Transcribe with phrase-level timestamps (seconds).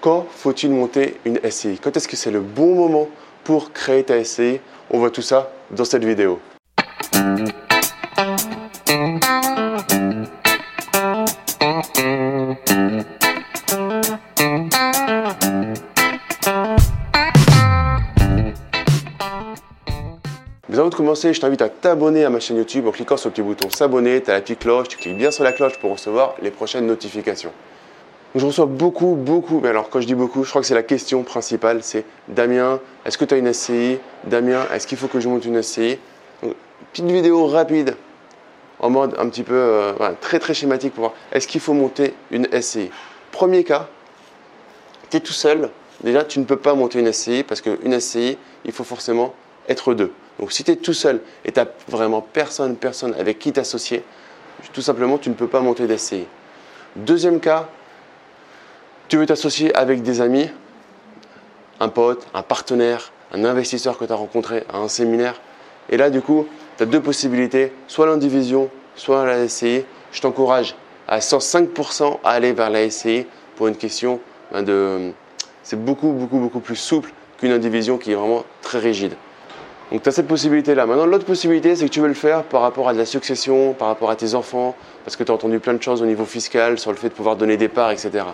[0.00, 3.06] Quand faut-il monter une SCI Quand est-ce que c'est le bon moment
[3.44, 4.58] pour créer ta SCI
[4.90, 6.40] On voit tout ça dans cette vidéo.
[20.70, 23.28] Mais avant de commencer, je t'invite à t'abonner à ma chaîne YouTube en cliquant sur
[23.28, 25.78] le petit bouton s'abonner, tu as la petite cloche, tu cliques bien sur la cloche
[25.78, 27.52] pour recevoir les prochaines notifications.
[28.34, 30.82] Je reçois beaucoup, beaucoup, mais alors quand je dis beaucoup, je crois que c'est la
[30.82, 35.18] question principale, c'est Damien, est-ce que tu as une SCI Damien, est-ce qu'il faut que
[35.18, 35.98] je monte une SCI
[36.92, 37.96] Petite vidéo rapide,
[38.78, 42.14] en mode un petit peu euh, très très schématique pour voir, est-ce qu'il faut monter
[42.30, 42.90] une SCI
[43.32, 43.88] Premier cas,
[45.10, 45.70] tu es tout seul,
[46.04, 49.34] déjà tu ne peux pas monter une SCI parce qu'une SCI, il faut forcément
[49.68, 50.12] être deux.
[50.38, 54.04] Donc si tu es tout seul et tu n'as vraiment personne, personne avec qui t'associer,
[54.72, 56.26] tout simplement tu ne peux pas monter d'SCI.
[56.96, 57.68] Deuxième cas,
[59.10, 60.48] tu veux t'associer avec des amis,
[61.80, 65.40] un pote, un partenaire, un investisseur que tu as rencontré à un séminaire?
[65.88, 69.84] Et là, du coup, tu as deux possibilités, soit l'indivision, soit la SCI.
[70.12, 70.76] Je t'encourage
[71.08, 74.20] à 105% à aller vers la SCI pour une question
[74.52, 75.10] ben, de...
[75.64, 79.14] C'est beaucoup, beaucoup, beaucoup plus souple qu'une indivision qui est vraiment très rigide.
[79.90, 80.86] Donc tu as cette possibilité-là.
[80.86, 83.72] Maintenant, l'autre possibilité, c'est que tu veux le faire par rapport à de la succession,
[83.72, 86.26] par rapport à tes enfants, parce que tu as entendu plein de choses au niveau
[86.26, 88.26] fiscal, sur le fait de pouvoir donner des parts, etc.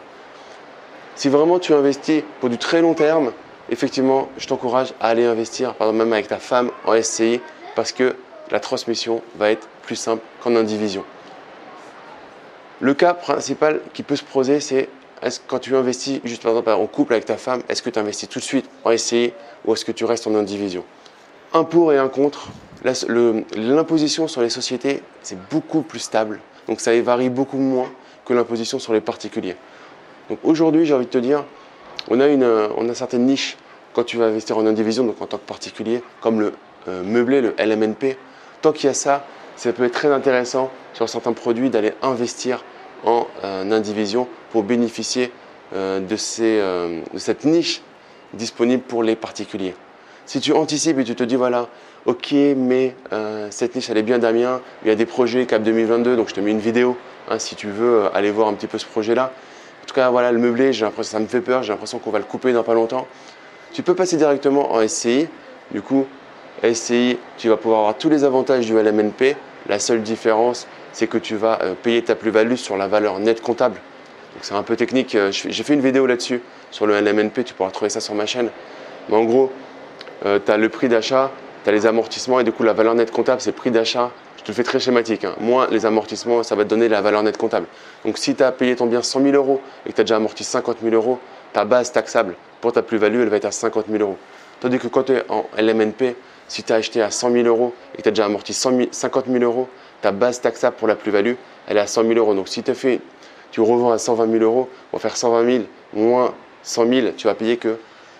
[1.16, 3.32] Si vraiment tu investis pour du très long terme,
[3.70, 7.40] effectivement, je t'encourage à aller investir, par exemple même avec ta femme en SCI,
[7.74, 8.16] parce que
[8.50, 11.04] la transmission va être plus simple qu'en indivision.
[12.80, 14.90] Le cas principal qui peut se poser, c'est
[15.22, 17.98] est-ce quand tu investis juste par exemple en couple avec ta femme, est-ce que tu
[17.98, 19.32] investis tout de suite en SCI
[19.64, 20.84] ou est-ce que tu restes en indivision?
[21.54, 22.48] Un pour et un contre.
[22.84, 26.40] L'imposition sur les sociétés, c'est beaucoup plus stable.
[26.68, 27.90] Donc ça varie beaucoup moins
[28.26, 29.56] que l'imposition sur les particuliers.
[30.28, 31.44] Donc aujourd'hui, j'ai envie de te dire,
[32.08, 32.44] on a, une,
[32.76, 33.56] on a certaines niches
[33.92, 36.52] quand tu vas investir en indivision, donc en tant que particulier, comme le
[36.88, 38.16] euh, meublé, le LMNP.
[38.62, 39.24] Tant qu'il y a ça,
[39.56, 42.64] ça peut être très intéressant sur certains produits d'aller investir
[43.04, 45.32] en euh, indivision pour bénéficier
[45.74, 47.82] euh, de, ces, de cette niche
[48.34, 49.74] disponible pour les particuliers.
[50.26, 51.68] Si tu anticipes et tu te dis, voilà,
[52.04, 55.62] ok, mais euh, cette niche, elle est bien Damien, il y a des projets Cap
[55.62, 56.96] 2022, donc je te mets une vidéo
[57.28, 59.32] hein, si tu veux euh, aller voir un petit peu ce projet-là.
[59.86, 62.10] En tout cas, voilà, le meublé, j'ai l'impression, ça me fait peur, j'ai l'impression qu'on
[62.10, 63.06] va le couper dans pas longtemps.
[63.72, 65.28] Tu peux passer directement en SCI.
[65.70, 66.06] Du coup,
[66.64, 69.36] SCI, tu vas pouvoir avoir tous les avantages du LMNP.
[69.68, 73.40] La seule différence, c'est que tu vas euh, payer ta plus-value sur la valeur nette
[73.40, 73.76] comptable.
[74.34, 75.16] Donc c'est un peu technique.
[75.30, 76.42] J'ai fait une vidéo là-dessus
[76.72, 78.50] sur le LMNP, tu pourras trouver ça sur ma chaîne.
[79.08, 79.52] Mais en gros,
[80.24, 81.30] euh, tu as le prix d'achat,
[81.66, 84.12] tu as les amortissements et du coup la valeur nette comptable c'est prix d'achat.
[84.36, 85.24] Je te le fais très schématique.
[85.24, 85.34] Hein.
[85.40, 87.66] Moins les amortissements, ça va te donner la valeur nette comptable.
[88.04, 90.14] Donc si tu as payé ton bien 100 000 euros et que tu as déjà
[90.14, 91.18] amorti 50 000 euros,
[91.52, 94.16] ta base taxable pour ta plus-value, elle va être à 50 000 euros.
[94.60, 96.14] Tandis que quand tu es en LMNP,
[96.46, 99.24] si tu as acheté à 100 000 euros et que tu as déjà amorti 50
[99.28, 99.68] 000 euros,
[100.02, 101.34] ta base taxable pour la plus-value,
[101.66, 102.34] elle est à 100 000 euros.
[102.34, 103.00] Donc si tu fait,
[103.50, 106.32] tu revends à 120 000 euros, on va faire 120 000 moins
[106.62, 107.76] 100 000, tu vas payer que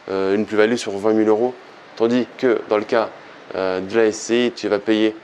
[0.09, 1.55] euh, une plus-value sur 20 000 euros
[1.97, 3.09] Tandis que dans le cas
[3.55, 5.15] de la SCI, tu vas payer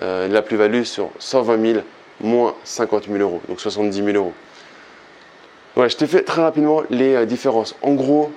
[0.00, 1.80] euh, la plus-value sur 120 000
[2.20, 4.32] moins 50 000 euros, donc 70 000 euros.
[5.76, 7.74] je t'ai fait très rapidement les euh, différences.
[7.82, 8.30] En gros,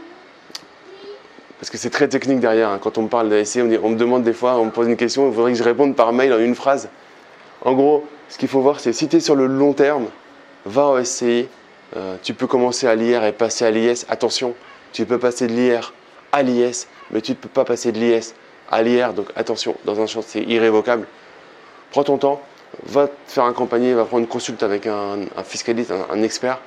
[1.60, 3.96] parce que c'est très technique derrière, hein, quand on me parle de SCI, on, me
[3.96, 6.34] demande des fois, on me pose une question, il faudrait que je réponde par mail
[6.34, 6.90] en une phrase.
[7.64, 10.08] En gros, ce qu'il faut voir, c'est si tu es sur le long terme,
[10.66, 11.48] va au SCI,
[12.24, 14.08] tu peux commencer à l'IR et passer à l'IS.
[14.10, 14.56] Attention,
[14.94, 15.94] tu peux passer de l'IR
[16.32, 18.34] à l'IS, mais tu ne peux pas passer de l'IS
[18.72, 19.14] à l'IR.
[19.14, 21.06] Donc attention, dans un champ, c'est irrévocable.
[21.92, 22.42] Prends ton temps,
[22.84, 26.60] va te faire accompagner, va prendre une consulte avec un, fiscaliste, un, expert.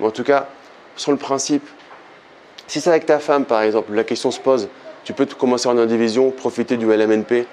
[0.00, 0.48] Mais en tout cas,
[0.96, 1.68] sur le principe,
[2.66, 4.68] si c'est avec ta femme, par exemple, la question se pose,
[5.04, 7.46] tu peux commencer en indivision, profiter du LMNP,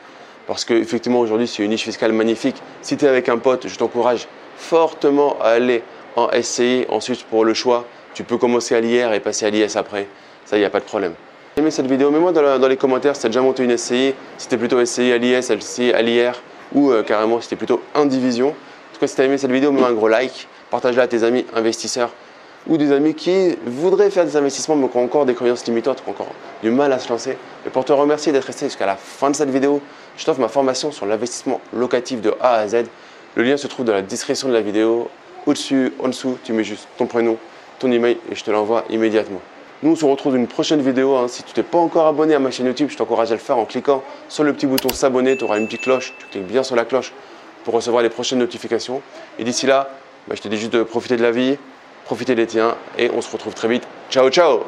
[0.47, 2.55] parce qu'effectivement, aujourd'hui, c'est une niche fiscale magnifique.
[2.81, 5.83] Si tu es avec un pote, je t'encourage fortement à aller
[6.15, 6.85] en SCI.
[6.89, 10.07] Ensuite, pour le choix, tu peux commencer à l'IR et passer à l'IS après.
[10.45, 11.13] Ça, il n'y a pas de problème
[11.57, 14.47] aimé cette vidéo, mets-moi dans, les commentaires si tu as déjà monté une SCI, si
[14.47, 16.33] tu plutôt SCI à l'IS, SCI à l'IR
[16.73, 18.49] ou euh, carrément si tu plutôt indivision.
[18.49, 21.07] En tout cas, si tu as aimé cette vidéo, mets-moi un gros like, partage-la à
[21.07, 22.11] tes amis investisseurs
[22.67, 26.03] ou des amis qui voudraient faire des investissements mais qui ont encore des croyances limitantes,
[26.03, 26.31] qui ont encore
[26.61, 27.37] du mal à se lancer.
[27.65, 29.81] Et pour te remercier d'être resté jusqu'à la fin de cette vidéo,
[30.15, 32.83] je t'offre ma formation sur l'investissement locatif de A à Z.
[33.35, 35.09] Le lien se trouve dans la description de la vidéo.
[35.47, 37.37] Au-dessus, en dessous, tu mets juste ton prénom,
[37.79, 39.41] ton email et je te l'envoie immédiatement.
[39.83, 41.15] Nous, on se retrouve dans une prochaine vidéo.
[41.15, 41.27] Hein.
[41.27, 43.57] Si tu t'es pas encore abonné à ma chaîne YouTube, je t'encourage à le faire
[43.57, 45.37] en cliquant sur le petit bouton s'abonner.
[45.37, 46.13] Tu auras une petite cloche.
[46.17, 47.13] Tu cliques bien sur la cloche
[47.63, 49.01] pour recevoir les prochaines notifications.
[49.37, 49.89] Et d'ici là,
[50.27, 51.57] bah, je te dis juste de profiter de la vie,
[52.05, 53.83] profitez des tiens et on se retrouve très vite.
[54.09, 54.63] Ciao ciao